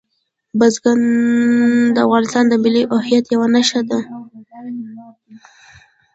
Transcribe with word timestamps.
بزګان 0.59 1.01
د 1.95 1.97
افغانستان 2.07 2.43
د 2.47 2.53
ملي 2.63 2.83
هویت 2.91 3.25
یوه 3.35 3.47
نښه 3.55 3.81
ده. 3.89 3.99